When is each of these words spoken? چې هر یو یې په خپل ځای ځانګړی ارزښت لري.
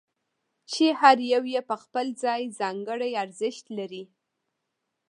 چې 0.71 0.85
هر 0.99 1.17
یو 1.33 1.43
یې 1.53 1.61
په 1.69 1.75
خپل 1.83 2.07
ځای 2.23 2.41
ځانګړی 2.59 3.11
ارزښت 3.23 3.65
لري. 3.77 4.03